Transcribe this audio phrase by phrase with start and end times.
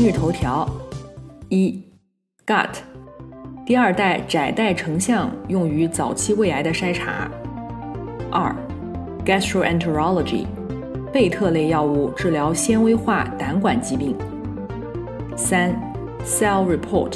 [0.00, 0.64] 今日头条：
[1.48, 1.82] 一
[2.46, 2.68] ，Gut，
[3.66, 7.28] 第二代窄带成像用于早期胃癌的筛查。
[8.30, 8.54] 二
[9.26, 10.46] ，Gastroenterology，
[11.12, 14.16] 贝特类药物治疗纤维化胆管疾病。
[15.36, 15.74] 三
[16.24, 17.14] ，Cell Report，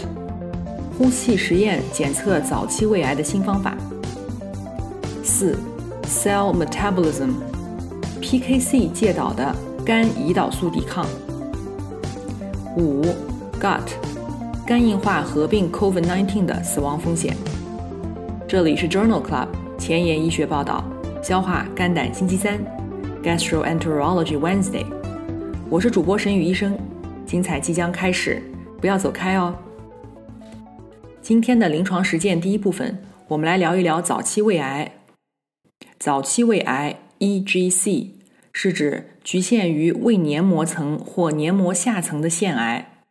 [0.98, 3.76] 呼气实验检测早期胃癌的新方法。
[5.22, 5.56] 四
[6.02, 9.54] ，Cell Metabolism，PKC 介导的
[9.86, 11.06] 肝胰岛素抵抗。
[12.76, 13.02] 五
[13.60, 13.82] ，Gut，
[14.66, 17.36] 肝硬化合并 COVID-19 的死亡风险。
[18.48, 20.82] 这里是 Journal Club 前沿医学报道，
[21.22, 22.58] 消化肝胆星期三
[23.22, 24.86] ，Gastroenterology Wednesday。
[25.68, 26.78] 我是主播沈宇医生，
[27.26, 28.42] 精彩即将开始，
[28.80, 29.54] 不要走开哦。
[31.20, 34.90] 今天的临床实践第一部分，我们来聊一聊早期胃癌。
[35.98, 38.21] 早期胃癌 （EGC）。
[38.52, 43.04] 是指局限于胃黏膜层或黏膜下层的腺癌，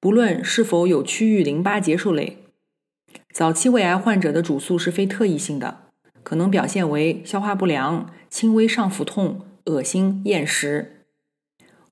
[0.00, 2.38] 不论是否有区域淋巴结受累。
[3.32, 5.80] 早期胃癌患者的主诉是非特异性的，
[6.22, 11.04] 可能表现为消化不良、轻微上腹痛、恶心、厌食。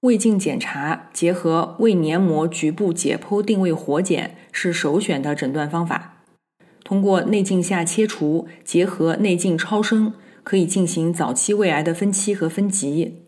[0.01, 6.23] 胃镜检查结合胃黏膜局部解剖定位活检是首选的诊断方法。
[6.83, 10.13] 通过内镜下切除结合内镜超声。
[10.45, 13.23] 可以进行早期胃癌的分期和分级。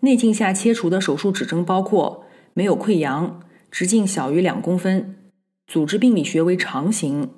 [0.00, 2.24] 内镜下切除的手术指征包括
[2.54, 3.40] 没有溃疡、
[3.70, 5.16] 直径小于两公分、
[5.66, 7.28] 组织病理学为长形、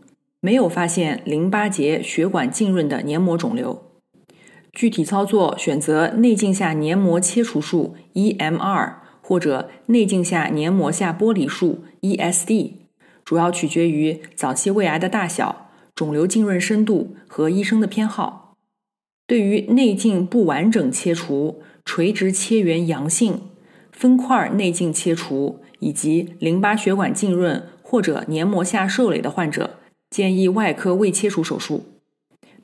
[0.41, 3.91] 没有发现淋巴结血管浸润的黏膜肿瘤。
[4.73, 12.73] 具体操作选择内镜下黏膜切除术 （EMR） 或者内镜下黏膜下剥离术 （ESD），
[13.25, 18.42] 主要取决于早期胃癌的大小、肿瘤浸润深度和医生的偏好。
[19.27, 23.41] 对于内镜不完整切除、垂直切缘阳性、
[23.91, 29.79] 分块内镜切除以及淋巴血管浸润或者黏膜下受累的患者，
[30.11, 31.85] 建议外科胃切除手术。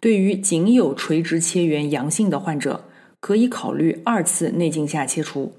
[0.00, 2.84] 对于仅有垂直切缘阳性的患者，
[3.18, 5.52] 可以考虑二次内镜下切除。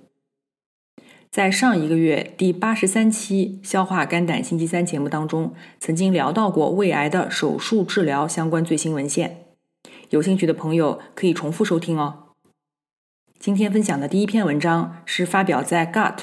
[1.32, 9.49] 在上一个月第八十三期消化肝胆星期三节目当中，曾经聊到过胃癌的手术治疗相关最新文献。
[10.10, 12.34] 有兴趣的朋友可以重复收听哦。
[13.38, 16.18] 今天分享的第一篇文章是发表在《Gut》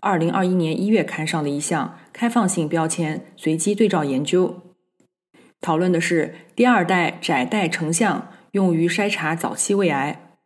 [0.00, 4.62] 二零二一年一月刊上的一项开放性标签随机对照研究，
[5.60, 10.36] 讨论的是第二代窄带成像用于筛查早期胃癌。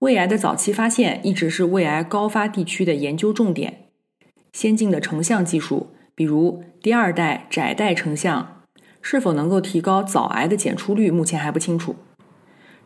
[0.00, 3.88] 胃癌的早期发现一直是胃癌高发地区的研究重点。
[4.52, 8.63] 先进的成像技术，比如第二代窄带成像。
[9.06, 11.94] 是否能够提高早癌的检出率，目前还不清楚。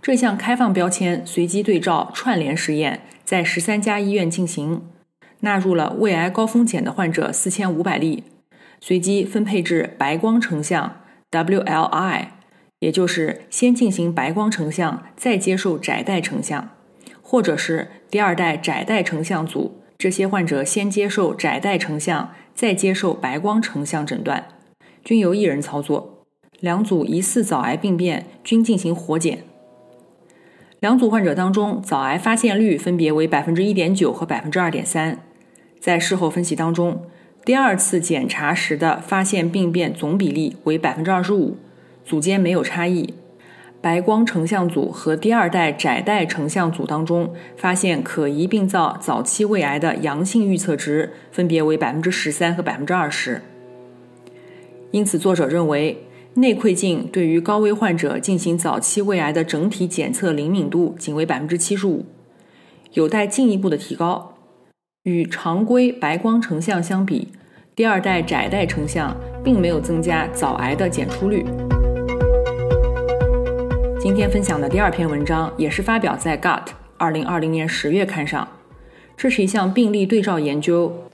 [0.02, 4.82] 这项开放标签随机对照串联实验在十三家医院进行，
[5.40, 8.24] 纳入了胃癌高风险的患者四千五百例，
[8.80, 12.26] 随机分配至白光成像 （WLI），
[12.80, 16.70] 也就是先进行白光成像再接受窄带成像，
[17.22, 19.80] 或者是第二代窄带成像组。
[19.96, 24.48] 这些患者先接受窄带成像，再接受白光成像诊断。
[25.08, 26.26] 均由一人操作，
[26.60, 29.38] 两组疑似早癌病变均进行活检。
[30.80, 35.18] 两组患者当中，早癌发现率分别为百分之一点九和百分之二点三。
[35.80, 37.06] 在事后分析当中，
[37.42, 41.56] 第二次检查时的发现病变总比例为百分之二十五，
[42.04, 43.14] 组间没有差异。
[43.80, 53.40] 白光成像组和第二代窄带成像组当中，发现可疑病灶早期胃癌的阳性预测值分别为百分之十三和百分之二十。
[54.90, 56.04] 因此，作者认为
[56.34, 62.06] 内窥镜对于高危患者进行早期胃癌的整体检测灵敏度仅为百分之七十五，
[62.94, 64.34] 有待进一步的提高。
[65.02, 67.28] 与常规白光成像相比，
[67.74, 69.14] 第二代窄带成像
[69.44, 71.44] 并没有增加早癌的检出率。
[74.00, 78.48] 今天分享的第二篇文章也是发表在《Gut》二零二零年十月刊上，
[79.16, 81.07] 这是一项病例对照研究。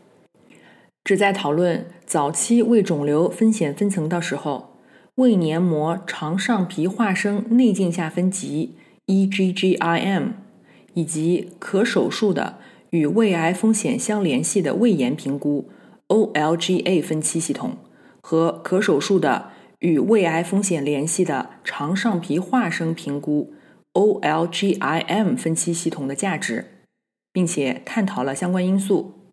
[1.04, 4.78] 旨在讨论早期胃肿瘤风险分层的时候，
[5.16, 8.74] 胃黏膜肠上皮化生内镜下分级
[9.06, 10.28] （EGGIM）
[10.94, 12.56] 以及可手术的
[12.88, 15.68] 与胃癌风险相联系的胃炎评估
[16.08, 17.76] （OLGA） 分期系统
[18.22, 19.50] 和可手术的
[19.80, 23.52] 与胃癌风险联系的肠上皮化生评估
[23.92, 26.86] （OLGIM） 分期系统的价值，
[27.30, 29.23] 并且探讨了相关因素。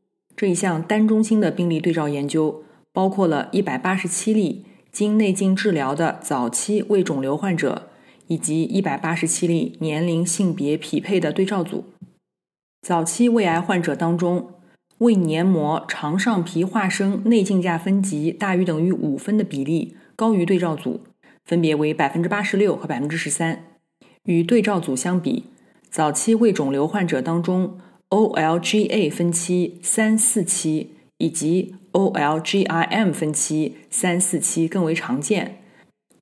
[0.41, 7.89] 这一项单中心的病例对照研究包括了187例经内镜治疗的早期胃肿瘤患者，
[8.25, 11.85] 以及187例年龄性别匹配的对照组。
[12.81, 14.55] 早期胃癌患者当中，
[14.97, 21.01] 胃黏膜肠上皮化生内镜架分级大于等于五分的比例高于对照组，
[21.45, 23.63] 分别为百分之八十六和百分之十三。
[24.23, 25.43] 与对照组相比，
[25.91, 27.77] 早期胃肿瘤患者当中
[28.11, 35.57] ，OLGA 分期三四期以及 OLGIM 分期三四期更为常见。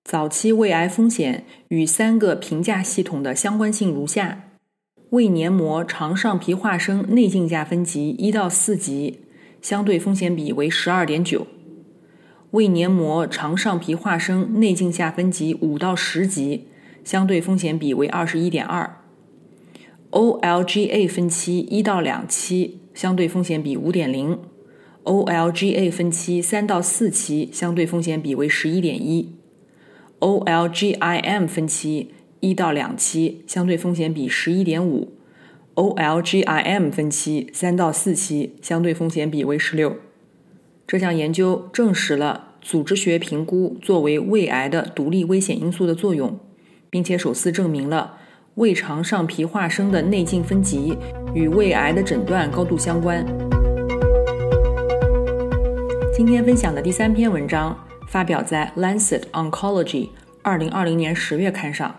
[0.03, 4.43] 早期胃癌风险与三个评价系统的相关性如下。
[5.11, 9.21] 胃黏膜肠上皮化生内镜下分级一到四级，
[9.61, 11.47] 相对风险比为十二点九；
[12.51, 16.67] 胃黏膜肠上皮化生内镜下分级五到十级，
[17.03, 18.98] 相对风险比为二十一点二
[20.11, 24.39] ；OLGA 分期一到两期，相对风险比五点零
[25.03, 29.33] ；OLGA 分期三到四期，相对风险比为十一点一
[30.19, 32.11] ；OLGIM 分期。
[32.41, 35.11] 一到两期相对风险比十一点五
[35.75, 39.97] ，OLGIM 分期三到四期相对风险比为十六。
[40.87, 46.39] 这项研究证实了组织学评估作为胃癌的独立危险因素的作用，
[46.89, 48.17] 并且首次证明了
[48.55, 50.97] 胃肠上皮化生的内镜分级
[51.33, 53.25] 与胃癌的诊断高度相关。
[56.13, 60.05] 今天分享的第三篇文章发表在《Lancet Oncology》
[60.41, 61.95] 二零二零年十月刊上。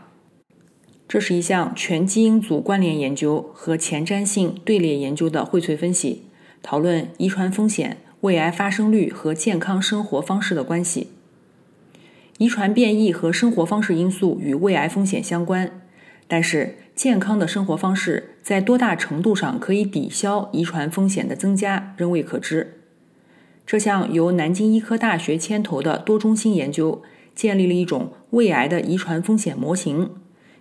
[1.09, 6.25] 这是一项全基因组关联研究和前瞻性队列研究的荟萃分析，
[6.63, 11.09] 讨论遗传风险、胃癌发生率和健康生活方式的关系。
[12.39, 15.83] 遗传变异和生活方式因素与胃癌风险相关，
[16.33, 22.85] 但是健康的生活方式在多大程度上可以抵消遗传风险的增加仍未可知。
[23.67, 27.03] 这项由南京医科大学牵头的多中心研究，
[27.35, 30.11] 建立了一种胃癌的遗传风险模型。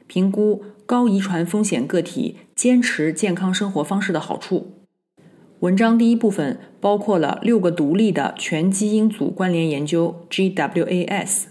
[0.08, 4.74] 评估高遗传风险个体坚持健康生活方式的好处。
[5.60, 11.44] 文章第一部分包括了六个独立的全基因组关联研究 （GWAS），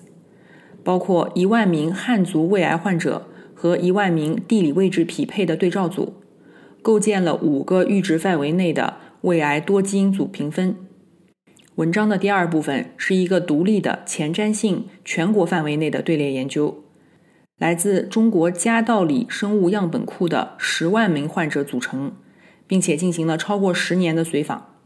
[0.82, 6.14] 包括一万名汉族胃癌患者和一万名地理位置匹配的对照组，
[6.81, 10.76] 构建了五个阈值范围内的胃癌多基因组评分。
[11.75, 16.84] 文章的第二部分是一个独立的前瞻性全国范围内的队列研究。
[17.58, 22.12] 来自中国家道里生物样本库的十万名患者组成，
[22.69, 24.76] 并且进行了超过十年的随访。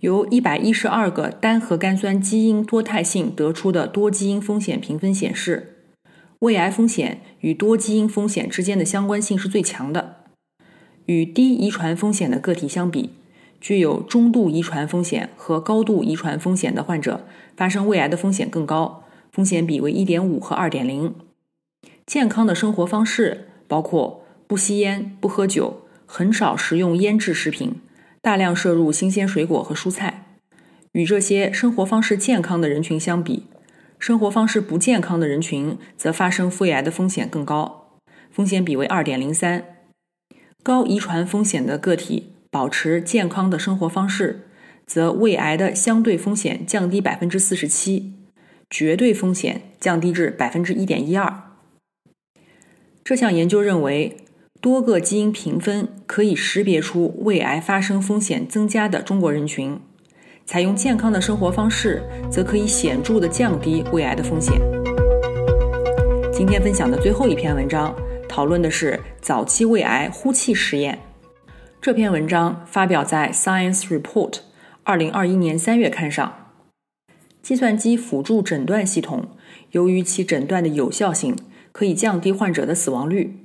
[0.00, 5.79] 由一百一十二个单核苷酸基因多态性得出的多基因风险评分显示，
[6.40, 10.16] 胃癌风险与多基因风险之间的相关性是最强的。
[11.04, 13.10] 与低遗传风险的个体相比，
[13.60, 17.26] 具有中度遗传风险和高度遗传风险的患者
[17.56, 21.14] 发生胃癌的风险更高，风险比为一点五和二点零。
[22.06, 27.74] 健康的生活方式包括不吸烟、不喝酒、很少食用腌制食品、
[28.22, 30.26] 大量摄入新鲜水果和蔬菜。
[30.92, 33.44] 与这些生活方式健康的人群相比，
[34.00, 37.98] 生活方式不健康的人群则发生肺癌的风险更高，
[38.30, 39.62] 风险比为二点零三。
[40.62, 44.48] 高遗传风险的个体保持健康的生活方式，
[44.86, 48.14] 则胃癌的相对风险降低百分之四十七，
[48.70, 51.42] 绝对风险降低至百分之一点一二。
[53.04, 54.16] 这项研究认为，
[54.62, 59.78] 多个基因评分可以识别出胃癌发生风险增加的中国人群。
[60.50, 64.60] 采用健康的生活方式，则可以显著的降低胃癌的风险。
[66.32, 67.94] 今天分享的最后一篇文章，
[68.28, 70.98] 讨论的是早期胃癌呼气实验。
[71.80, 74.30] 这篇文章发表在《Science Report》
[74.82, 76.48] 二零二一年三月刊上。
[77.40, 79.28] 计算机辅助诊断系统
[79.70, 81.36] 由于其诊断的有效性。
[81.70, 83.38] 可以降低患者的死亡率。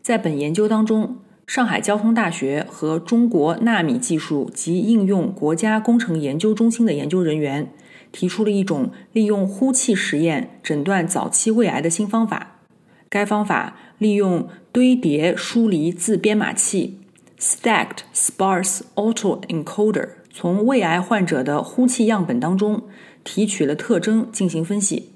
[0.00, 1.18] 在本研究当中，
[1.50, 7.72] 上海交通大学和中国纳米技术及应用国家工程研究中心的研究人员
[8.12, 12.60] 提出了一种利用呼气实验诊断早期胃癌的新方法。
[13.08, 17.00] 该方法利用堆叠疏离自编码器
[17.40, 22.84] （Stacked Sparse Autoencoder） 从胃癌患者的呼气样本当中
[23.24, 25.14] 提取了特征进行分析。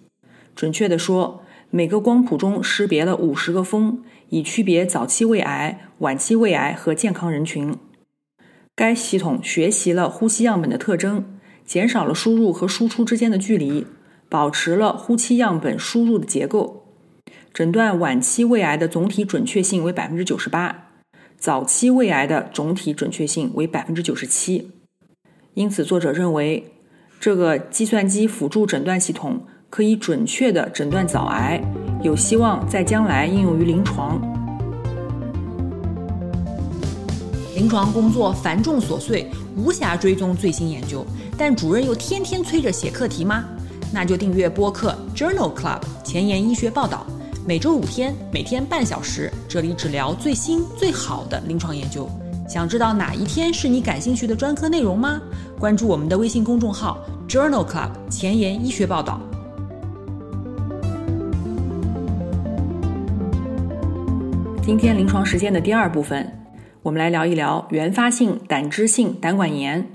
[0.57, 7.77] 准确地说，每个光谱中识别了五十个峰，以区别早期胃癌、晚期胃癌和健康人群。
[8.77, 13.87] 该系统学习了呼吸样本的特征，减少了输入和输出之间的距离，
[14.29, 16.85] 保持了呼吸样本输入的结构。
[17.53, 20.89] 诊断晚期胃癌的总体准确性为百分之九十八，
[21.39, 24.73] 早期胃癌的总体准确性为百分之九十七。
[25.55, 26.73] 因此，作者认为，
[27.21, 31.63] 这个计算机辅助诊断系统可以准确地诊断早癌，
[32.05, 34.21] 有希望在将来应用于临床。
[37.57, 41.03] 临床工作繁重琐碎，无暇追踪最新研究，
[41.39, 43.47] 但主任又天天催着写课题吗？
[43.91, 47.07] 那就订阅播客 Journal Club 前沿医学报道，
[47.47, 52.07] 每周五天，每天半小时，这里只聊最新最好的临床研究。
[52.47, 55.19] 想知道哪一天是你感兴趣的专科内容吗？
[55.59, 59.19] 关注我们的微信公众号 Journal Club 前沿医学报道。
[64.67, 66.33] 今天临床实践的第二部分，
[66.85, 69.87] 我们来聊一聊原发性胆汁性胆管炎。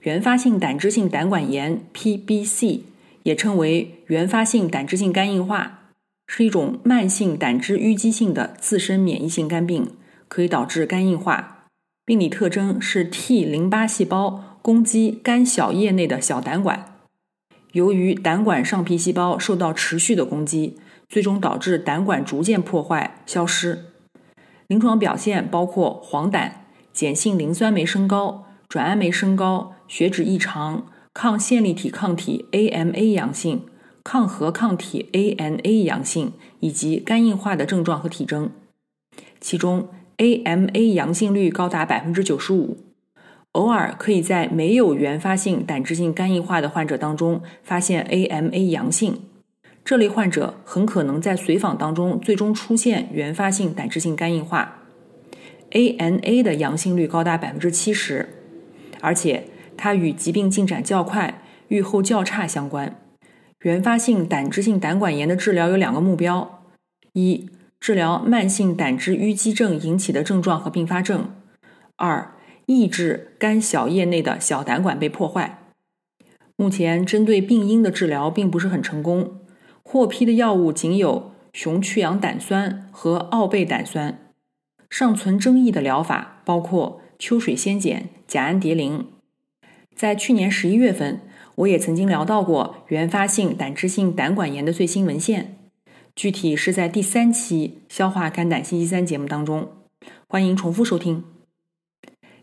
[0.00, 2.80] 原发性胆汁性胆管炎 （PBC）
[3.22, 5.92] 也称为原发性胆汁性肝硬化，
[6.26, 9.86] 是一种慢性胆汁淤积性的自身免疫性肝病。
[10.26, 11.66] 可以导致肝硬化，
[12.04, 16.96] 病理特征是 T 淋巴细胞攻击肝小叶内的小胆管，
[17.70, 20.76] 由于胆管上皮细胞受到持续的攻击，
[21.10, 23.84] 最终导致胆管逐渐破坏消失。
[24.68, 26.50] 临床表现包括黄疸、
[26.94, 33.66] 碱性磷酸酶升高、转氨酶升高、血脂异常、抗线粒体抗体 AMA 阳性、
[34.02, 38.50] 抗核抗体 ANA 阳性以及肝硬化的症状和体征，
[39.38, 39.88] 其中。
[40.20, 42.76] AMA 阳性率高达百分之九十五，
[43.52, 49.18] 偶尔可以在没有原发性胆汁性肝硬化的患者当中发现 AMA 阳性，
[49.90, 54.84] 这类患者很可能在随访当中最终出现原发性胆汁性肝硬化。
[55.72, 58.28] ANA 的阳性率高达百分之七十，
[59.00, 63.00] 而且它与疾病进展较快、预后较差相关。
[63.62, 66.62] 原发性胆汁性胆管炎的治疗有两个目标：
[67.14, 67.50] 一。
[67.80, 71.34] 治疗慢性胆汁淤积症引起的症状和并发症。
[71.96, 75.58] 二、抑制肝小叶内的小胆管被破坏。
[76.54, 79.40] 目前针对病因的治疗并不是很成功，
[79.92, 84.20] 获批的药物仅有雄去氧胆酸和奥贝胆酸。
[84.88, 89.06] 尚存争议的疗法包括秋水仙碱、甲氨蝶呤。
[89.96, 91.22] 在去年十一月份，
[91.56, 95.56] 我也曾经聊到过原发性胆汁性胆管炎的最新文献。
[96.14, 99.72] 具体是在第三期消化肝胆星期三节目当中，
[100.28, 101.24] 欢迎重复收听。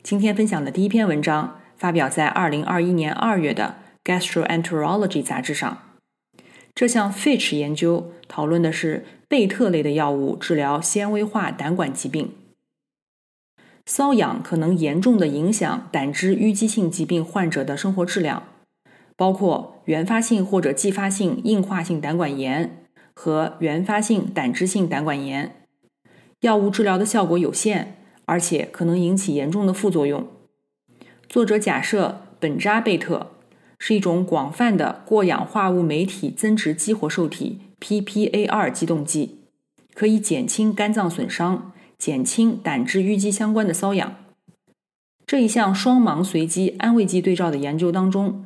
[0.04, 3.78] 今天分享的第一篇文章发表在二零二一年二月的
[4.20, 5.87] 《Gastroenterology》杂志上。
[6.78, 12.36] 这项 Fitch 研究讨论的是贝特类的药物治疗纤维化胆管疾病。
[13.84, 18.44] 瘙痒可能严重的影响胆汁淤积性疾病患者的生活质量，
[19.16, 22.84] 包括原发性或者继发性硬化性胆管炎。
[23.16, 25.66] 和原发性胆汁性胆管炎，
[26.42, 30.28] 药物治疗的效果有限，而且可能引起严重的副作用。
[31.28, 33.32] 作者假设苯扎贝特
[33.80, 39.40] 是一种广泛的过氧化物酶体增殖激活受体 （PPAR） 激动剂，
[39.94, 44.16] 可以减轻肝脏损伤、减轻胆汁淤积相关的瘙痒。
[45.26, 48.46] 这一项双盲随机安慰剂对照的研究当中，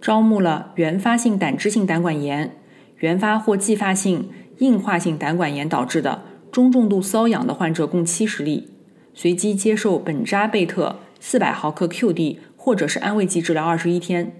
[0.00, 2.56] 招募了原发性胆汁性胆管炎。
[2.98, 6.22] 原发或继发性硬化性胆管炎导致的
[6.52, 8.68] 中重度瘙痒的患者共七十例，
[9.14, 14.39] 随机接受苯扎贝特四百毫克 QD 或者是安慰剂治疗二十一天。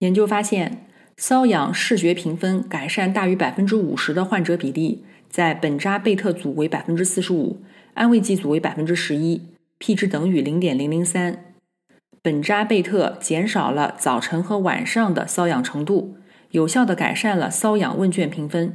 [0.00, 7.60] 研究发现，瘙痒视觉评分改善大于百分之五十的患者比例，在苯扎贝特组为百分之四十五，
[7.94, 9.42] 安慰剂组为百分之十一
[9.78, 11.54] ，P 值等于零点零零三。
[12.22, 16.16] 苯扎贝特减少了早晨和晚上的瘙痒程度。
[16.50, 18.74] 有效的改善了瘙痒问卷评分。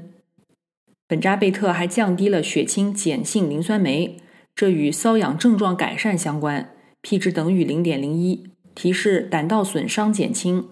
[1.10, 4.16] 苯扎贝特还降低了血清碱性磷酸酶，
[4.56, 6.70] 这与瘙痒症状改善相关
[7.02, 10.70] ，P 值等于零点零一，提示胆道损伤减轻。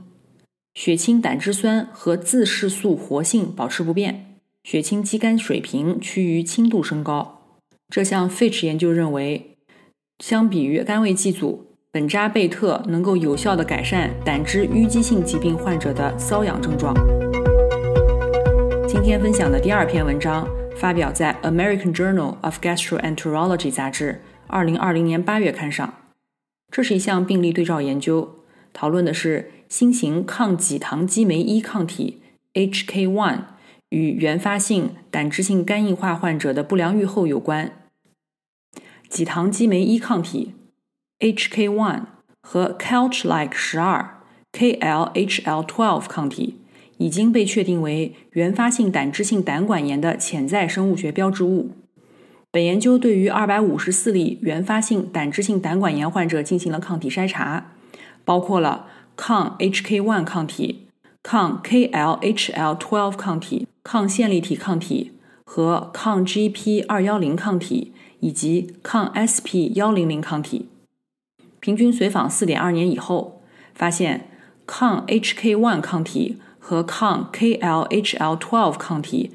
[0.73, 7.59] 血清胆汁酸和自噬素活性保持不变，血清肌酐水平趋于轻度升高。
[7.89, 9.57] 这项 Fitch 研究认为，
[10.17, 11.67] 相比于安慰剂组。
[11.93, 16.91] 苯扎贝特能够有效地改善胆汁淤积性疾病患者的瘙痒症状。
[18.87, 25.93] 今天分享的第二篇文章发表在《American Journal of Gastroenterology》杂志二零二零年八月刊上。
[26.71, 28.39] 这是一项病例对照研究，
[28.73, 32.21] 讨论的是新型抗己糖激酶一抗体
[32.53, 33.39] HK1
[33.89, 37.71] 与原发性胆汁性肝硬化患者的不良预后有关。
[39.09, 40.53] 己糖激酶一抗体
[41.17, 42.03] （HK1）
[42.43, 46.59] 和 Couch-like 十二 （KLHL12） 抗体
[46.99, 51.71] 已经被确定为原发性胆汁性胆管炎的潜在生物学标志物。
[52.51, 57.71] 本研究对于二百五十四例原发性胆汁性胆管炎患者进行了抗体筛查，
[58.23, 60.87] 包括了抗 HK1 抗体、
[61.21, 70.69] 抗 KLHL12 抗体、抗线粒体抗体和抗 GP 二幺零抗体以及抗 SP 幺零零抗体。
[71.59, 73.41] 平均随访四点二年以后，
[73.73, 74.29] 发现
[74.65, 79.31] 抗 HK1 抗体和抗 KLHL12 抗体。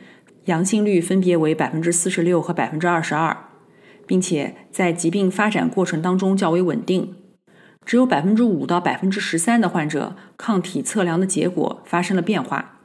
[0.46, 3.36] 阳性率分别为百分之四十六和百分之二十二，
[4.06, 7.14] 并且在疾病发展过程当中较为稳定。
[7.88, 12.78] 只有百分之五到百分之十三的患者抗体测量的结果发生了变化。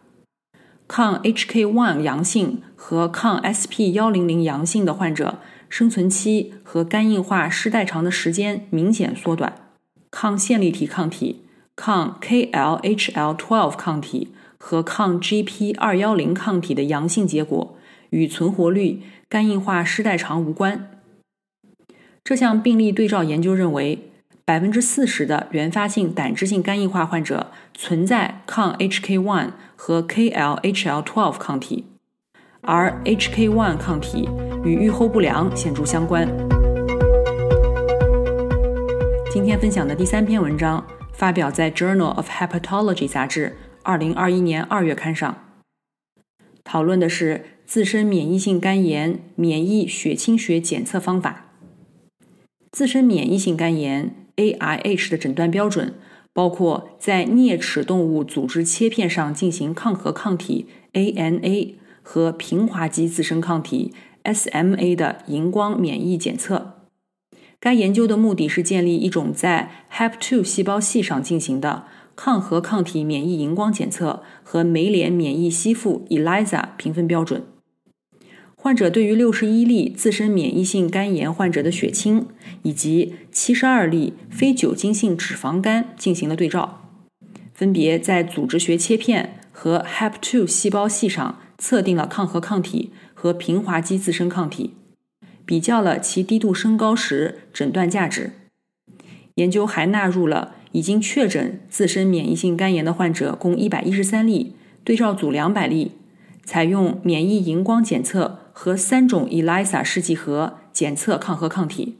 [0.87, 9.53] 抗 HK1 阳性和抗 SP 幺零零阳性的患者生存期和肝硬化失代偿的时间明显缩短。
[10.09, 11.43] 抗线粒体抗体、
[11.75, 14.33] 抗 KLHL12 抗体。
[14.65, 17.77] 和抗 GP 二幺零抗体的阳性结果
[18.11, 20.89] 与存活率、肝硬化失代偿无关。
[22.23, 24.12] 这项病例对照研究认为，
[24.45, 31.85] 百分之四十的原发性胆汁性肝硬化患者存在抗 HK1 和 KLHL12 抗体，
[32.59, 34.29] 而 HK1 抗体
[34.65, 36.27] 与预后不良显著相关。
[39.31, 43.55] 今天分享的第三篇文章发表在《Journal of Hepatology》杂志。
[43.83, 45.43] 二零二一年二月刊上，
[46.63, 51.47] 讨论的是自身免疫性肝炎免疫血清学检测方法。
[52.71, 55.95] 自身免疫性肝炎 （AIH） 的诊断标准
[56.33, 66.79] 包括在啮齿动物组织切片上进行抗核抗体 （ANA） 和平滑肌自身抗体 （SMA） 的荧光免疫检测。
[67.59, 71.85] 该研究的目的是建立一种在 HEP2 细胞系上进行的。
[72.15, 77.43] 抗核抗体免疫荧光检测和酶联免疫吸附 （ELISA） 评分标准。
[78.63, 82.27] 患者对于六十一例自身免疫性肝炎患者的血清
[82.61, 86.89] 以及七十二例非酒精性脂肪肝进行了对照，
[87.53, 94.71] 分别在组织学切片和 HEP2 细胞系上测定了抗核抗体和平滑肌自身抗体，
[95.45, 98.31] 比较了其低度升高时诊断价值。
[99.35, 100.55] 研究还纳入了。
[100.71, 105.91] 已经确诊自身免疫性肝炎的患者共一百一十三例，对照组两百例，
[106.43, 111.97] 采用免疫荧光检测和三种 ELISA 试剂盒检测抗核抗体，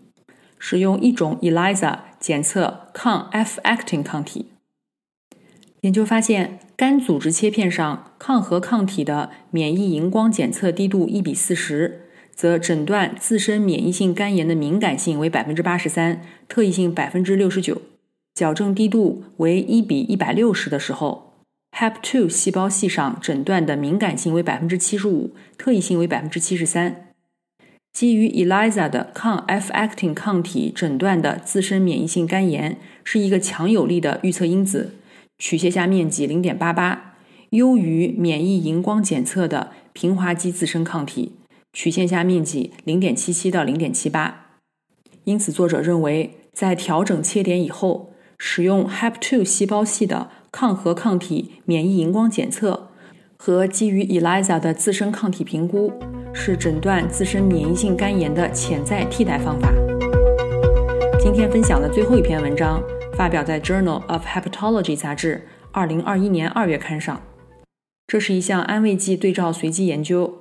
[0.58, 4.46] 使用一种 ELISA 检测抗 F-actin 抗体。
[5.82, 17.82] 研究发现，肝组织切片上抗核抗体的免疫荧光检测低度一比四十，则诊断自身免疫性肝炎的敏感性为百分之八十三，特异性百分之六十九。
[18.34, 21.33] 矫正低度为一比一百六十的时候
[21.76, 27.08] ，HEP2 细胞系上诊断的敏感性为百分之七十五，特异性为百分之七十三。
[27.92, 34.96] 基于 ELISA 的抗 F-actin 抗体诊断的自身免疫性肝炎是一个强有力的预测因子，
[35.38, 37.16] 取线下面积零点八八，
[37.52, 41.34] 优于免疫荧光检测的平滑肌自身抗体，
[41.72, 44.48] 取线下面积零点七七到零点七八。
[45.26, 48.10] 因此，作者认为在调整切点以后。
[48.46, 52.90] 使用 HEP2 细胞系的抗核抗体免疫荧光检测
[53.36, 55.92] 和基于 ELISA 的自身抗体评估，
[56.32, 59.74] 是诊断自身免疫性肝炎的潜在替代方法。
[61.20, 62.80] 今天分享的最后一篇文章
[63.18, 67.20] 发表在《Journal of Hepatology》杂志2021年2月刊上。
[68.06, 70.38] 这是一项安慰剂对照随机研究，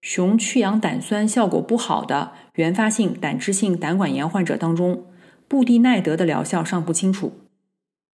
[0.00, 5.04] 熊去氧胆酸效果不好的原发性胆汁性胆管炎患者当中。
[5.46, 7.43] 布地奈德的疗效尚不清楚。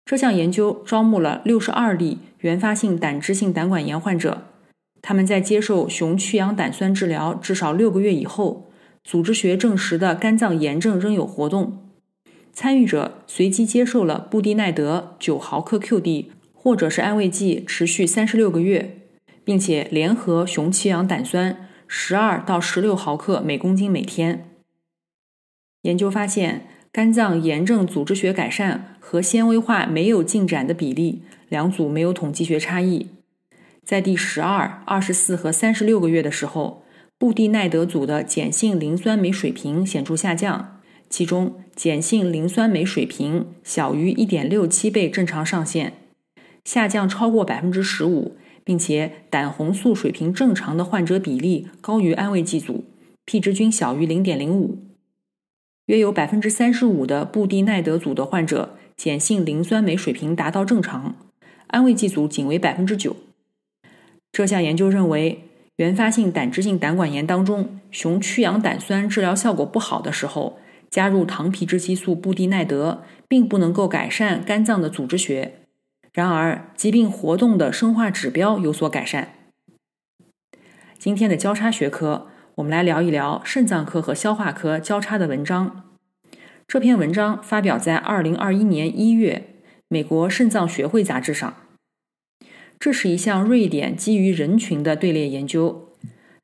[0.04, 4.42] 这项研究招募了六十二例原发性胆汁性胆管炎患者，
[5.00, 8.70] 他们在接受熊去氧胆酸治疗至少六个月以后，
[9.02, 11.78] 组织学证实的肝脏炎症仍有活动。
[12.52, 18.98] 参与者随机接受了布地奈德九毫克 QD 或者是安慰剂，持续三十六个月，
[19.42, 24.50] 并且联合熊去氧胆酸十二到十六毫克每公斤每天。
[25.80, 26.66] 研究发现。
[26.94, 33.08] 肝脏炎症组织学改善和纤维化没有进展的比例，两组没有统计学差异。
[33.84, 36.82] 在第十二、二十四和三十六个月的时候，
[37.18, 45.92] 布地奈德组的碱性磷酸酶水平显著下降，其中碱性磷酸酶水平小于一点六七倍正常上限，
[46.64, 52.84] 下降超过百分之十五，并且胆红素水平正常的患者比例高于安慰剂组
[53.26, 54.78] ，P 值均小于零点零五。
[55.86, 61.14] 约有百分之三十五的布地奈德组的患者碱性磷酸酶水平达到正常，
[61.68, 63.16] 安慰剂组仅为百分之九。
[64.32, 70.58] 这项研究认为，原发性胆汁性胆管炎当中，雄去氧胆酸治疗效果不好的时候，
[70.90, 75.60] 加入糖皮质激素布地奈德，并不能够改善肝脏的组织学。
[76.12, 79.34] 然而，疾病活动的生化指标有所改善。
[80.98, 82.28] 今天的交叉学科。
[82.56, 85.83] 我们来聊一聊肾脏科和消化科交叉的文章。
[86.66, 91.54] 这篇文章发表在二零二一年一月美国肾脏学会杂志上。
[92.78, 95.90] 这是一项瑞典基于人群的队列研究，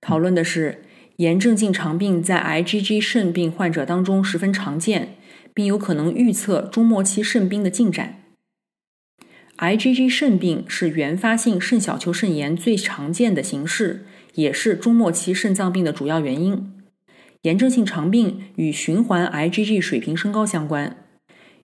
[0.00, 0.82] 讨论的是
[1.16, 5.16] 炎症性肠病在 IgG 肾病患者当中十分常见，
[5.52, 8.22] 并有可能预测终末期肾病的进展。
[9.58, 14.06] IgG 肾病是原发性肾小球肾炎最常见的形式。
[14.34, 16.79] 也是终末期肾脏病的主要原因。
[17.42, 21.04] 炎症性肠病与循环 IgG 水平升高相关，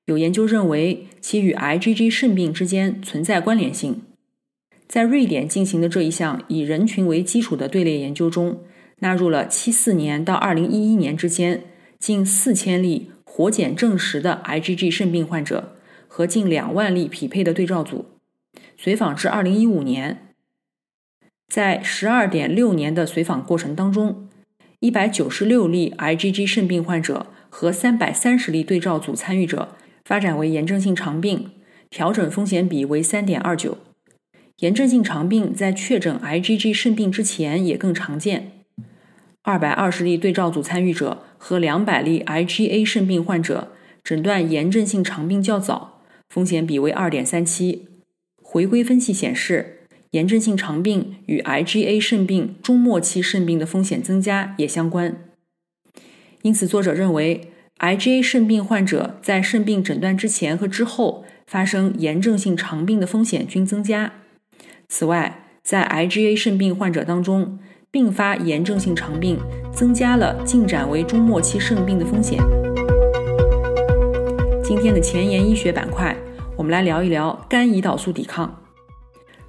[0.06, 4.02] 有研究认为其与 IgG 肾病之间存在关联性。
[4.88, 8.60] 在瑞典进行的这一项以人群为基础的队列研究中，
[9.00, 11.64] 纳入了七四年到二零一一年之间
[11.98, 15.76] 近四千例活检证实的 IgG 肾病患者
[16.08, 18.06] 和近两万例匹配的对照组，
[18.78, 20.22] 随访至二零一五年。
[21.46, 24.25] 在十二点六年的随访过程当中，
[24.80, 31.50] 一百九十六例 IgG 肾病患者和三百三十例对照组参与者发展为炎症性肠病，
[31.88, 33.78] 调整风险比为三点二九。
[34.58, 38.52] 炎症性肠病在确诊 IgG 肾病之前也更常见。
[39.42, 43.72] 二百二十例对照组参与者和两百例 IgA 肾病患者
[44.04, 47.88] 诊断炎症性肠病较早，风险比为二点三七。
[48.42, 49.75] 回归分析显示。
[50.12, 55.16] 炎症性肠病与 IgA 肾病终末期肾病的风险增加也相关，
[56.42, 64.12] 因此作者认为 IgA 肾病患者在肾病诊断之前和之后发生炎症性肠病的风险均增加。
[64.88, 67.58] 此外，在 IgA 肾病患者当中，
[67.90, 69.38] 并发炎症性肠病
[69.74, 72.38] 增加了进展为终末期肾病的风险。
[74.62, 76.16] 今天的前沿医学板块，
[76.56, 78.65] 我们来聊一聊肝胰岛素抵抗。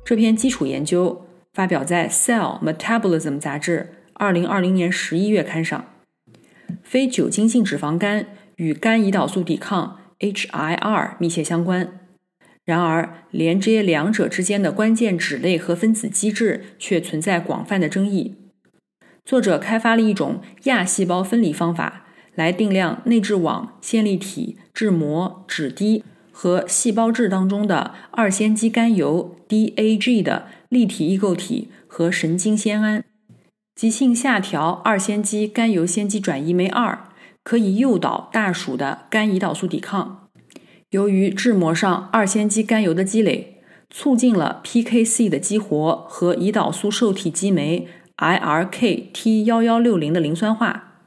[0.07, 5.83] 这篇基础研究发表在《Cell Metabolism》杂志二零二零年十一月刊上。
[6.81, 11.99] 非酒精性脂肪肝与肝胰岛素抵抗 （HIR） 密切相关，
[12.63, 18.37] 然而连接两者之间的关键脂类和分子机制却存在广泛的争议。
[19.25, 26.05] 作者开发了一种亚细胞分离方法，来定量内质网、线粒体、质膜、脂滴。
[26.39, 33.03] 和细胞质当中的二酰基甘油 （DAG） 的立体异构体和神经酰胺，
[33.73, 37.09] 急性下调二酰基甘油酰基转移酶二，
[37.43, 40.27] 可以诱导大鼠的肝胰岛素抵抗。
[40.91, 51.01] 由于质膜上二酰基甘油的积累，促进了 PKC 的激活和胰岛素受体激酶 IRK T 幺幺六零的磷酸化，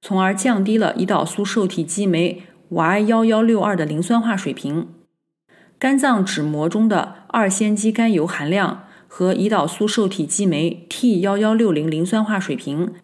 [0.00, 2.44] 从而降低了胰岛素受体激酶。
[2.68, 4.88] Y 幺幺六二的磷酸化水平，
[5.78, 12.94] 肝脏脂膜中的二酰基甘油含量和胰岛素受体激酶 T 幺幺六零磷酸化水平，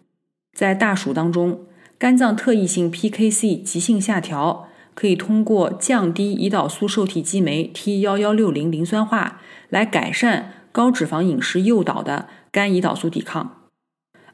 [0.51, 1.61] 在大鼠当中，
[1.97, 13.61] 肝脏特异性 PKC 急性下调，可以通过降低胰岛素受体激酶 T 幺幺六零磷酸化来改善高脂肪饮食诱导的肝胰岛素抵抗，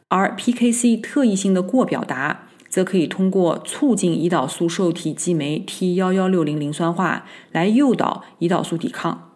[0.07, 2.47] 而 PKC 特异性的过表达。
[2.69, 9.31] 则可以通过促进胰岛素受体激酶 T 幺幺六零磷酸化来诱导胰岛素抵抗。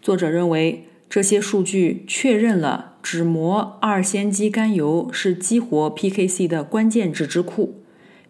[0.00, 7.82] 作者认为，这些数据确认了脂膜二酰基甘油是激活 PKC 的关键脂质库，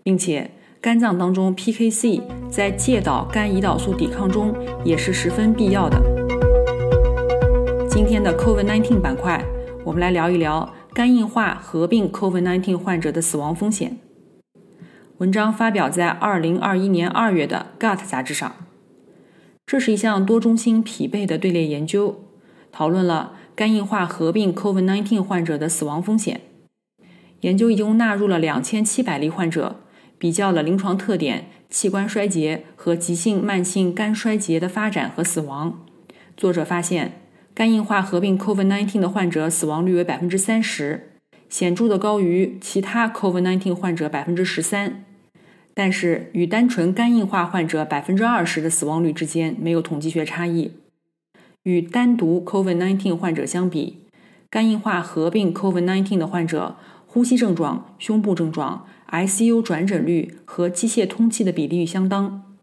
[0.02, 2.20] 并且肝脏当中 PKC
[2.50, 5.98] 在介导肝胰岛素抵抗中也是十分必要的。
[7.88, 9.42] 今天的 COVID-19 板块，
[9.84, 13.96] 我们来聊一聊肝硬化合并 COVID-19 患者的死亡风险。
[15.18, 18.56] 文章发表在二零二一年二月的《Gut》杂志上。
[19.64, 22.24] 这是一项多中心匹配的队列研究，
[22.72, 26.40] 讨论了肝硬化合并 COVID-19 患者的死亡风险。
[27.42, 29.76] 研究一共纳入了两千七百例患者，
[30.18, 35.86] 比较了临床特点、器官衰竭和急性慢性肝衰竭的发展和死亡。
[36.36, 37.20] 作者发现，
[37.54, 41.13] 肝硬化合并 COVID-19 的患者死亡率为百分之三十。
[41.54, 45.04] 显著的高于其他 COVID-19 患者百分之十三，
[45.72, 50.72] 但是与单纯肝硬化患者百分之二十的死亡率之间没有统计学差异。
[51.62, 54.00] 与单独 COVID-19 患者相比，
[54.50, 56.74] 肝硬化合并 COVID-19 的患者
[57.06, 62.56] 呼吸症状、胸部症状、ICU 转诊率和机械通气的比例相当。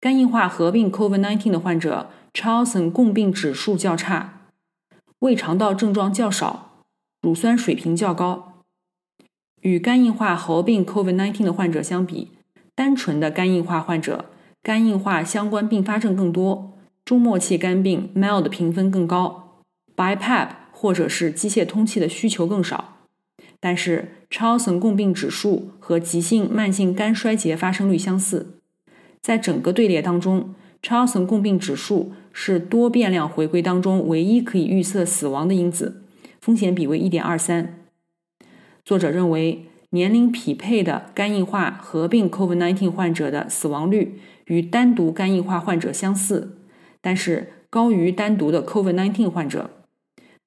[0.00, 4.42] 肝硬化合并 COVID-19 的患者 Charlson 共病指数较差，
[5.18, 6.71] 胃肠道症状较少，
[7.22, 8.64] 乳酸水平较高。
[9.62, 12.32] 与肝硬化合并 COVID-19 的患者相比，
[12.74, 14.26] 单纯的肝硬化患者
[14.60, 19.60] 肝硬化相关并发症更多，中末期肝病 （mild） 评分更高
[19.96, 22.96] ，BiPAP 或者是机械通气的需求更少。
[23.60, 28.58] 但是超声共病指数和急性慢性肝衰竭发生率相似，
[29.20, 36.01] 在整个队列当中，超声共病指数是多变量回归当中唯一可以预测死亡的因子，
[36.42, 37.86] 风险比为一点二三。
[38.84, 39.68] 作者认为。
[39.94, 46.56] 年龄匹配的肝硬化合并 COVID-19 患者的死亡率与单独肝硬化患者相似，
[47.02, 49.68] 但是高于单独的 COVID-19 患者。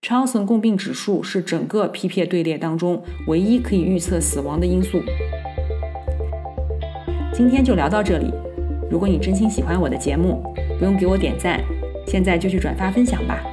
[0.01, 4.99] 超层共病指数是整个 PPA 队列当中唯一可以预测死亡的因素。
[7.31, 8.33] 今天就聊到这里。
[8.89, 10.41] 如果你真心喜欢我的节目，
[10.79, 11.63] 不用给我点赞，
[12.07, 13.43] 现在就去转发分享吧。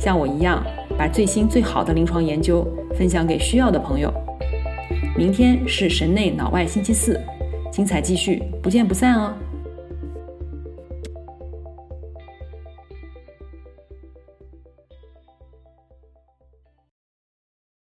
[0.00, 0.64] 像我一样，
[0.98, 4.12] 把最新最好的临床研究分享给需要的朋友。
[5.16, 7.20] 明天是神内脑外星期四，
[7.70, 9.32] 精彩继续，不见不散哦。